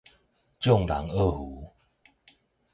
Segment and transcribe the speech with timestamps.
[0.59, 1.73] 眾人僫扶